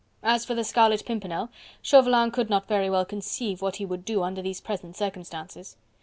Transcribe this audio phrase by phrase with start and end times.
[0.23, 1.49] As for the Scarlet Pimpernel,
[1.83, 5.77] Chauvelin could not very well conceive what he would do under these present circumstances.